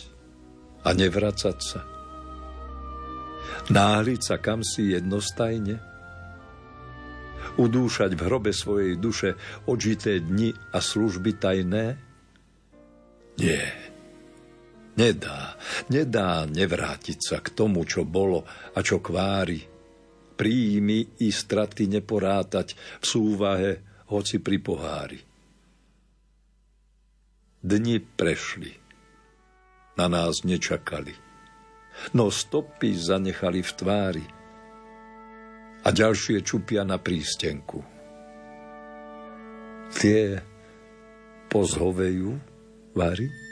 [0.84, 1.82] a nevracať sa–
[3.70, 5.92] náhliť sa kam si jednostajne,
[7.60, 9.36] udúšať v hrobe svojej duše
[9.68, 11.86] odžité dni a služby tajné?
[13.42, 13.66] Nie,
[14.96, 15.58] nedá,
[15.92, 19.60] nedá nevrátiť sa k tomu, čo bolo a čo kvári.
[20.38, 23.74] Príjmy i straty neporátať v súvahe,
[24.10, 25.20] hoci pri pohári.
[27.62, 28.74] Dni prešli,
[29.96, 31.31] na nás nečakali
[32.14, 34.26] no stopy zanechali v tvári
[35.82, 37.82] a ďalšie čupia na prístenku.
[39.92, 40.40] Tie
[41.50, 42.38] pozhovejú
[42.94, 43.51] vary?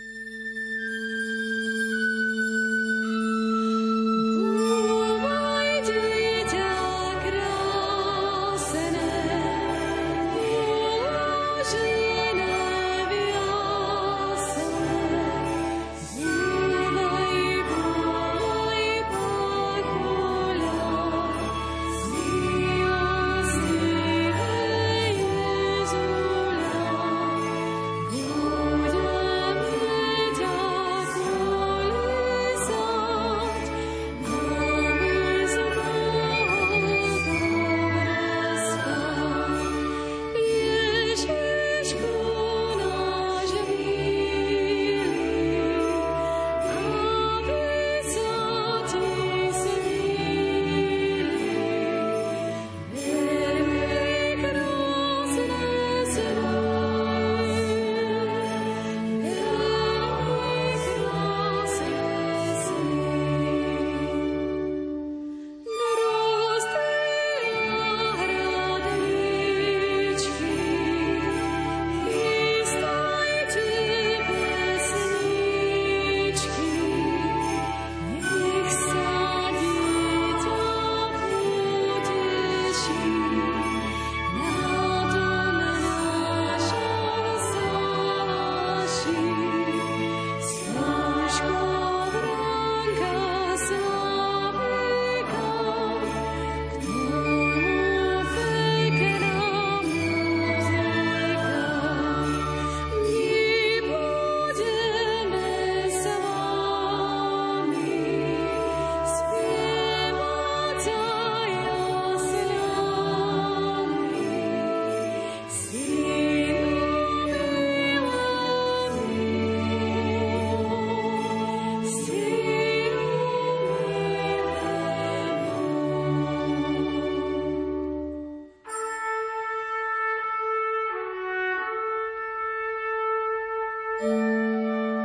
[134.02, 134.99] うん。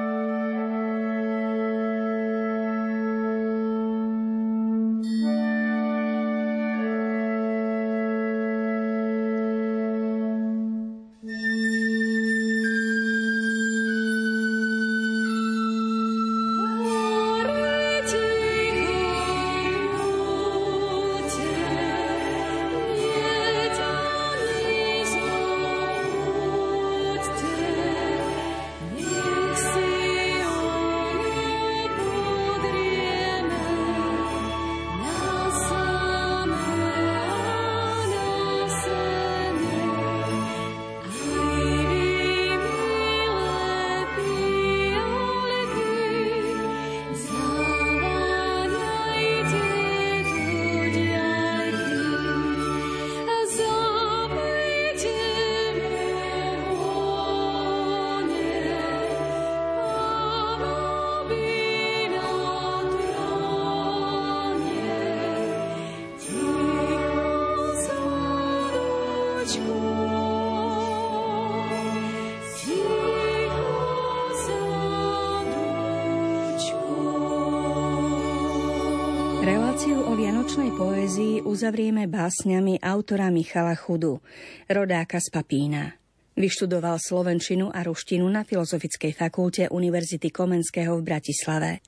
[81.55, 84.19] Uzavrieme básňami autora Michala Chudu,
[84.67, 85.95] rodáka z Papína.
[86.35, 91.79] Vyštudoval slovenčinu a ruštinu na Filozofickej fakulte Univerzity Komenského v Bratislave.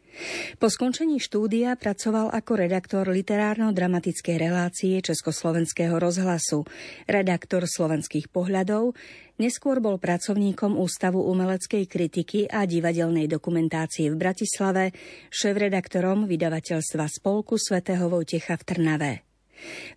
[0.63, 6.63] Po skončení štúdia pracoval ako redaktor literárno-dramatickej relácie Československého rozhlasu,
[7.11, 8.95] redaktor slovenských pohľadov,
[9.37, 14.97] Neskôr bol pracovníkom Ústavu umeleckej kritiky a divadelnej dokumentácie v Bratislave,
[15.29, 19.26] šéf-redaktorom vydavateľstva Spolku svätého Vojtecha v Trnave.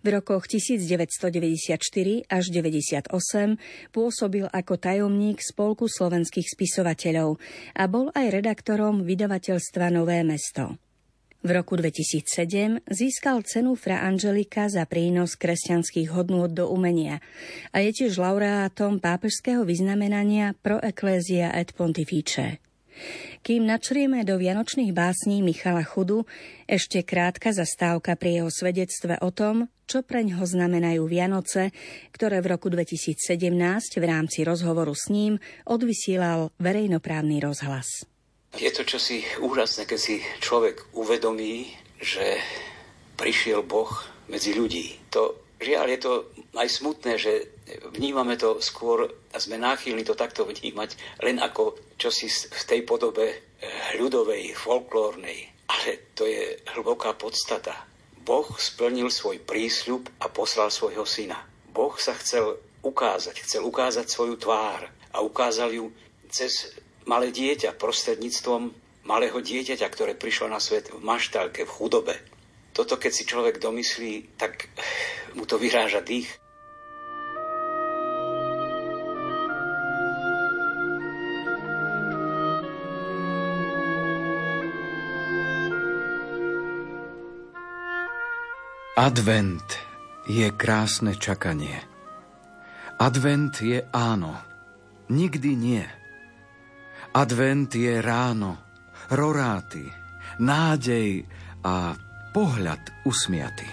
[0.00, 1.76] V rokoch 1994
[2.26, 3.10] až 98
[3.92, 7.36] pôsobil ako tajomník Spolku slovenských spisovateľov
[7.76, 10.80] a bol aj redaktorom vydavateľstva Nové mesto.
[11.40, 17.24] V roku 2007 získal cenu Fra Angelika za prínos kresťanských hodnôt do umenia
[17.72, 22.60] a je tiež laureátom pápežského vyznamenania Pro Ecclesia et Pontifice.
[23.40, 26.28] Kým načrieme do vianočných básní Michala Chudu,
[26.68, 31.72] ešte krátka zastávka pri jeho svedectve o tom, čo preň ho znamenajú Vianoce,
[32.12, 33.16] ktoré v roku 2017
[33.96, 38.04] v rámci rozhovoru s ním odvysielal verejnoprávny rozhlas.
[38.60, 42.36] Je to čosi úžasné, keď si človek uvedomí, že
[43.16, 43.88] prišiel Boh
[44.28, 45.00] medzi ľudí.
[45.16, 46.12] To, žiaľ, je to
[46.56, 47.32] aj smutné, že
[47.94, 53.26] vnímame to skôr a sme náchylní to takto vnímať len ako čosi v tej podobe
[53.30, 53.38] eh,
[54.00, 55.68] ľudovej, folklórnej.
[55.70, 57.86] Ale to je hlboká podstata.
[58.20, 61.38] Boh splnil svoj prísľub a poslal svojho syna.
[61.70, 65.94] Boh sa chcel ukázať, chcel ukázať svoju tvár a ukázal ju
[66.28, 66.74] cez
[67.06, 72.14] malé dieťa prostredníctvom malého dieťaťa, ktoré prišlo na svet v maštalke, v chudobe.
[72.70, 74.70] Toto, keď si človek domyslí, tak
[75.34, 76.40] mu to vyráža dých.
[89.00, 89.64] Advent
[90.28, 91.80] je krásne čakanie.
[93.00, 94.36] Advent je áno,
[95.08, 95.86] nikdy nie.
[97.16, 98.60] Advent je ráno,
[99.08, 99.88] roráty,
[100.36, 101.24] nádej
[101.64, 101.96] a
[102.30, 103.66] pohľad usmiaty.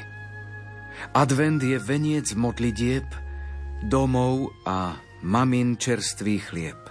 [1.14, 3.06] Advent je veniec modlitieb,
[3.86, 6.82] domov a mamin čerstvý chlieb.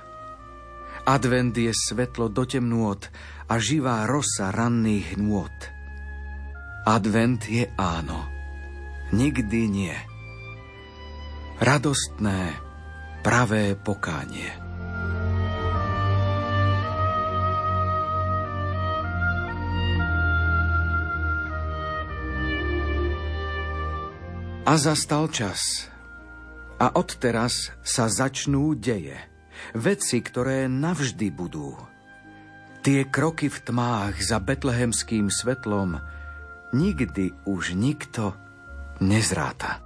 [1.07, 2.99] Advent je svetlo do temnôt
[3.47, 5.55] a živá rosa ranných nôt.
[6.87, 8.27] Advent je áno,
[9.15, 9.97] nikdy nie.
[11.63, 12.59] Radostné,
[13.23, 14.66] pravé pokánie.
[24.67, 25.87] A zastal čas.
[26.83, 29.15] A odteraz sa začnú deje.
[29.79, 31.79] Veci, ktoré navždy budú.
[32.83, 36.03] Tie kroky v tmách za betlehemským svetlom
[36.75, 38.35] nikdy už nikto
[38.99, 39.79] nezráta.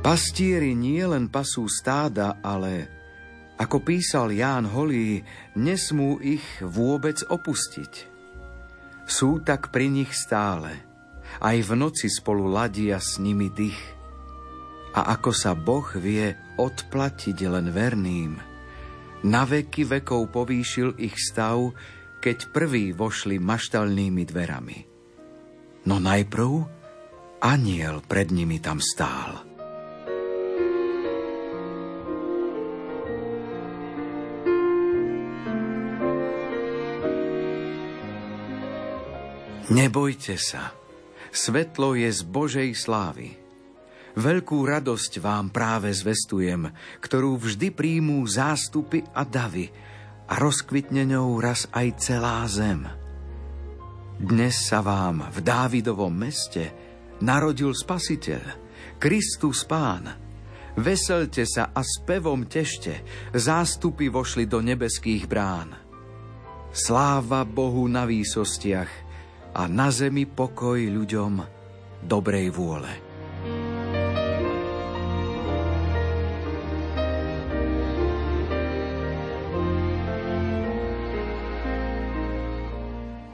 [0.00, 2.97] Pastieri nie len pasú stáda, ale
[3.58, 5.26] ako písal Ján Holý,
[5.58, 7.92] nesmú ich vôbec opustiť.
[9.04, 10.78] Sú tak pri nich stále,
[11.42, 13.82] aj v noci spolu ladia s nimi dých.
[14.94, 18.38] A ako sa Boh vie odplatiť len verným,
[19.26, 21.74] na veky vekov povýšil ich stav,
[22.22, 24.78] keď prví vošli maštalnými dverami.
[25.90, 26.50] No najprv
[27.42, 29.47] aniel pred nimi tam stál.
[39.68, 40.72] Nebojte sa,
[41.28, 43.36] svetlo je z Božej slávy.
[44.16, 46.72] Veľkú radosť vám práve zvestujem,
[47.04, 49.68] ktorú vždy príjmú zástupy a davy
[50.24, 52.88] a rozkvitne ňou raz aj celá zem.
[54.16, 56.72] Dnes sa vám v Dávidovom meste
[57.20, 58.40] narodil Spasiteľ,
[58.96, 60.08] Kristus Pán.
[60.80, 63.04] Veselte sa a spevom tešte,
[63.36, 65.76] zástupy vošli do nebeských brán.
[66.72, 68.92] Sláva Bohu na výsostiach–
[69.58, 71.42] a na zemi pokoj ľuďom
[72.06, 72.92] dobrej vôle.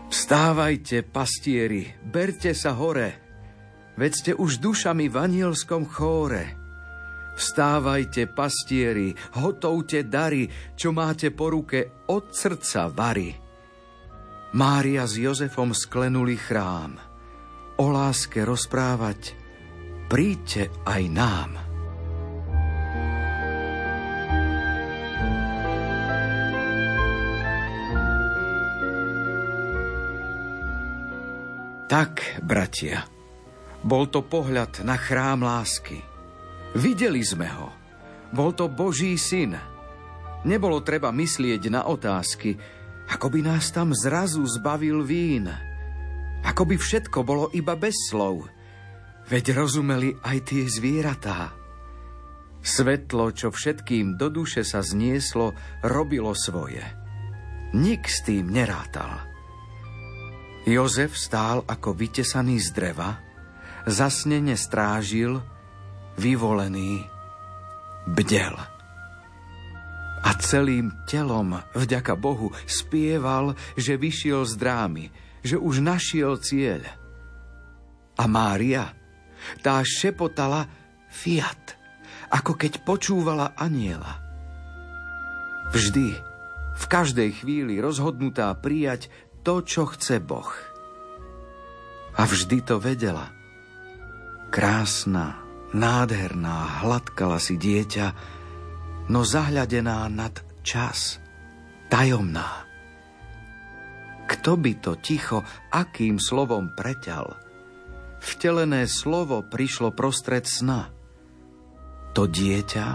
[0.09, 3.20] Vstávajte, pastieri, berte sa hore,
[4.01, 6.57] veď ste už dušami v anielskom chóre.
[7.37, 13.43] Vstávajte, pastieri, hotovte dary, čo máte po ruke od srdca vary.
[14.55, 16.95] Mária s Jozefom sklenuli chrám.
[17.83, 19.35] O láske rozprávať,
[20.07, 21.51] príďte aj nám.
[31.91, 33.11] Tak, bratia,
[33.83, 35.99] bol to pohľad na chrám lásky.
[36.79, 37.75] Videli sme ho.
[38.31, 39.59] Bol to Boží syn.
[40.47, 42.55] Nebolo treba myslieť na otázky,
[43.11, 45.49] ako by nás tam zrazu zbavil vín.
[46.45, 48.49] Ako by všetko bolo iba bez slov.
[49.29, 51.57] Veď rozumeli aj tie zvieratá.
[52.65, 55.53] Svetlo, čo všetkým do duše sa znieslo,
[55.85, 56.85] robilo svoje.
[57.77, 59.21] Nik s tým nerátal.
[60.65, 63.21] Jozef stál ako vytesaný z dreva,
[63.85, 65.45] zasnene strážil,
[66.17, 67.05] vyvolený,
[68.09, 68.74] bdel.
[70.25, 75.05] A celým telom, vďaka Bohu, spieval, že vyšiel z drámy,
[75.45, 76.81] že už našiel cieľ.
[78.16, 78.97] A Mária,
[79.61, 80.64] tá šepotala
[81.12, 81.77] fiat,
[82.33, 84.25] ako keď počúvala aniela.
[85.77, 86.16] Vždy,
[86.75, 89.12] v každej chvíli rozhodnutá prijať
[89.45, 90.49] to, čo chce Boh.
[92.16, 93.29] A vždy to vedela.
[94.49, 95.43] Krásna,
[95.75, 98.07] nádherná, hladkala si dieťa,
[99.09, 100.35] no zahľadená nad
[100.65, 101.21] čas,
[101.93, 102.65] tajomná.
[104.25, 107.37] Kto by to ticho, akým slovom preťal?
[108.25, 110.89] Vtelené slovo prišlo prostred sna.
[112.17, 112.87] To dieťa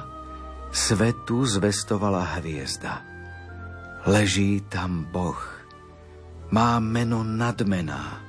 [0.73, 3.05] svetu zvestovala hviezda.
[4.09, 5.37] Leží tam Boh.
[6.49, 8.25] Má meno nadmená.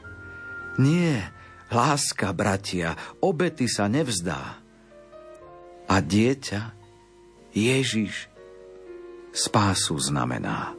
[0.77, 1.25] Nie,
[1.73, 4.61] láska, bratia, obety sa nevzdá.
[5.89, 6.80] A dieťa,
[7.51, 8.31] Ježiš,
[9.35, 10.75] spásu znamená.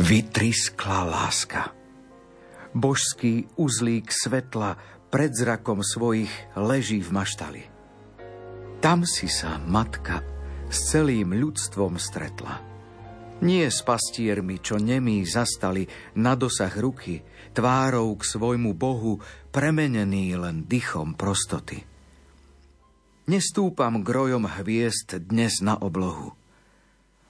[0.00, 1.76] Vytriskla láska.
[2.72, 4.80] Božský uzlík svetla
[5.12, 7.62] pred zrakom svojich leží v maštali.
[8.80, 10.24] Tam si sa matka
[10.72, 12.75] s celým ľudstvom stretla.
[13.44, 15.84] Nie s pastiermi, čo nemí zastali
[16.16, 17.20] na dosah ruky,
[17.52, 19.20] tvárou k svojmu Bohu,
[19.52, 21.84] premenený len dychom prostoty.
[23.26, 26.32] Nestúpam grojom hviezd dnes na oblohu.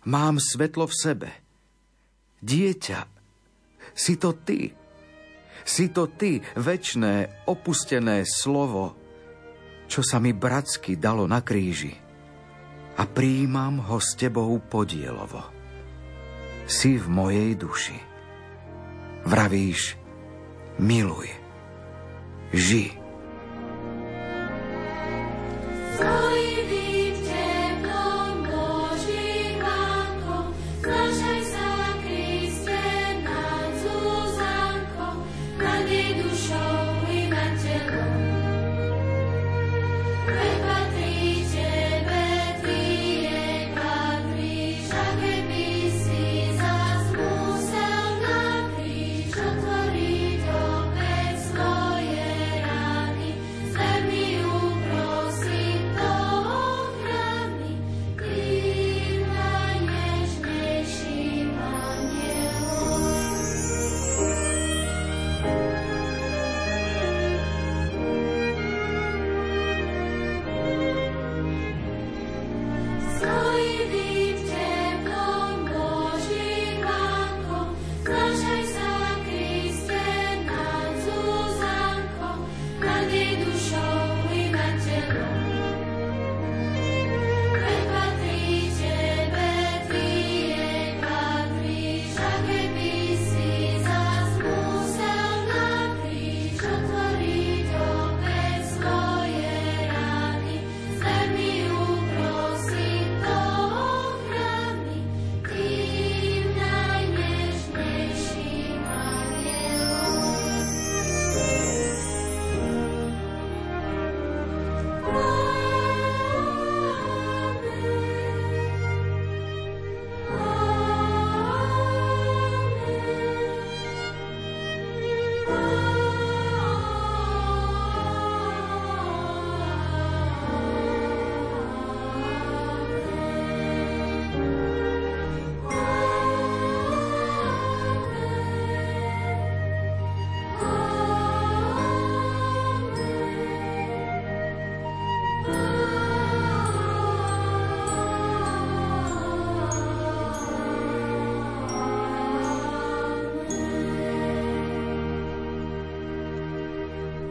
[0.06, 1.30] Mám svetlo v sebe–
[2.46, 3.00] Dieťa,
[3.96, 4.70] si to ty.
[5.66, 8.94] Si to ty, večné, opustené slovo,
[9.90, 11.90] čo sa mi bratsky dalo na kríži.
[12.96, 15.55] A príjmam ho s tebou podielovo.
[16.66, 17.94] Si v mojej duši.
[19.22, 19.94] Vravíš,
[20.82, 21.30] miluj,
[22.50, 22.90] ži.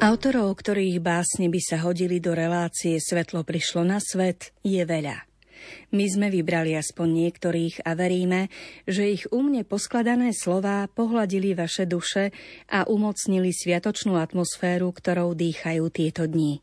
[0.05, 5.25] Autorov, ktorých básne by sa hodili do relácie Svetlo prišlo na svet, je veľa.
[5.97, 8.53] My sme vybrali aspoň niektorých a veríme,
[8.85, 12.29] že ich umne poskladané slová pohľadili vaše duše
[12.69, 16.61] a umocnili sviatočnú atmosféru, ktorou dýchajú tieto dni.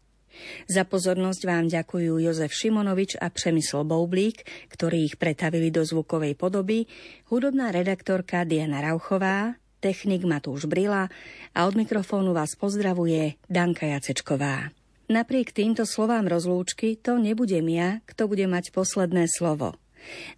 [0.71, 6.87] Za pozornosť vám ďakujú Jozef Šimonovič a Přemysl Boublík, ktorí ich pretavili do zvukovej podoby,
[7.27, 11.11] hudobná redaktorka Diana Rauchová, technik Matúš Brila
[11.51, 14.71] a od mikrofónu vás pozdravuje Danka Jacečková.
[15.11, 19.75] Napriek týmto slovám rozlúčky to nebudem ja, kto bude mať posledné slovo.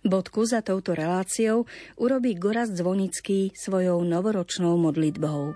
[0.01, 1.69] Bodku za touto reláciou
[2.01, 5.55] urobí Goraz Zvonický svojou novoročnou modlitbou.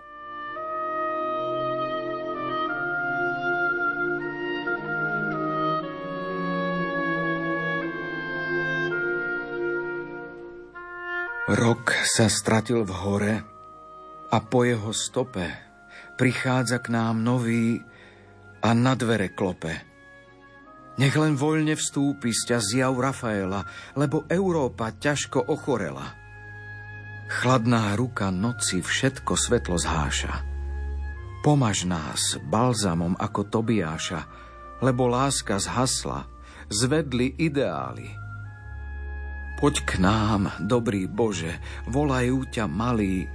[11.49, 13.57] Rok sa stratil v hore
[14.29, 15.49] a po jeho stope
[16.18, 17.81] prichádza k nám nový
[18.61, 19.70] a na dvere klope.
[20.99, 23.62] Nech len voľne vstúpi z zjav Rafaela,
[23.95, 26.18] lebo Európa ťažko ochorela.
[27.31, 30.43] Chladná ruka noci všetko svetlo zháša.
[31.47, 34.26] Pomaž nás balzamom ako Tobiáša,
[34.83, 36.26] lebo láska zhasla,
[36.66, 38.11] zvedli ideály.
[39.62, 43.31] Poď k nám, dobrý Bože, volajú ťa malí.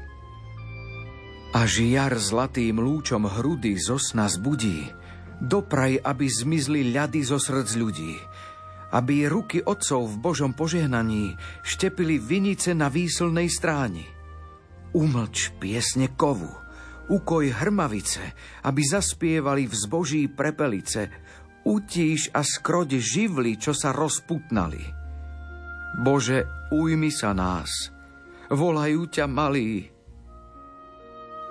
[1.54, 4.90] Až jar zlatým lúčom hrudy zo sna zbudí,
[5.38, 8.18] dopraj, aby zmizli ľady zo srdc ľudí,
[8.90, 14.02] aby ruky otcov v Božom požehnaní štepili vinice na výslnej stráni.
[14.98, 16.50] Umlč piesne kovu,
[17.14, 18.34] ukoj hrmavice,
[18.66, 21.14] aby zaspievali v zboží prepelice,
[21.70, 24.82] utíš a skroď živly, čo sa rozputnali.
[26.02, 27.94] Bože, ujmi sa nás,
[28.50, 29.93] volajú ťa malí.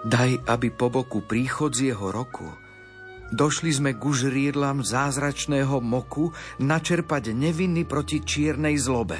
[0.03, 2.50] Daj, aby po boku príchodzieho roku
[3.32, 9.16] došli sme ku žriedlam zázračného moku načerpať neviny proti čiernej zlobe.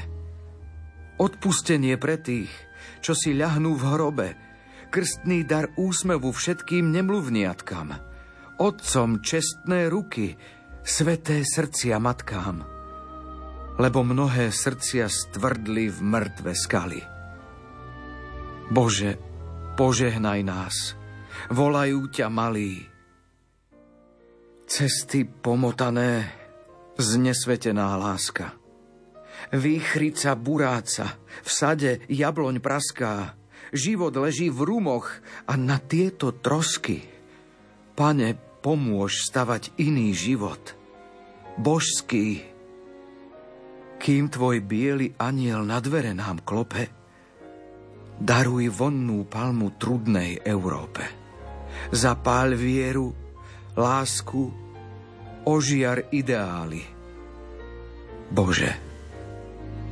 [1.17, 2.51] Odpustenie pre tých,
[3.01, 4.29] čo si ľahnú v hrobe,
[4.93, 7.97] krstný dar úsmevu všetkým nemluvniatkam,
[8.61, 10.37] otcom čestné ruky,
[10.85, 12.69] sveté srdcia matkám–
[13.81, 17.01] lebo mnohé srdcia stvrdli v mŕtve skaly.
[18.73, 19.32] Bože,
[19.77, 20.77] požehnaj nás,
[21.49, 22.85] volajú ťa malí.
[24.69, 26.33] Cesty pomotané,
[26.97, 28.57] znesvetená láska.
[29.53, 33.35] Výchrica buráca, v sade jabloň praská,
[33.75, 35.11] život leží v rumoch
[35.49, 37.05] a na tieto trosky.
[37.93, 40.79] Pane, pomôž stavať iný život.
[41.59, 42.41] Božský,
[43.99, 47.02] kým tvoj biely aniel na dvere nám klope,
[48.19, 51.05] daruj vonnú palmu trudnej Európe.
[51.93, 53.13] Zapál vieru,
[53.79, 54.43] lásku,
[55.49, 56.83] ožiar ideály.
[58.33, 58.73] Bože,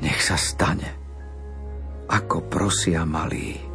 [0.01, 0.91] nech sa stane,
[2.09, 3.70] ako prosia malí.